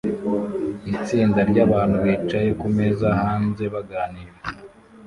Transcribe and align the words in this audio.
Itsinda 0.97 1.39
ryabantu 1.49 1.95
bicaye 2.05 2.49
kumeza 2.61 3.07
hanze 3.21 3.63
baganira 3.73 4.33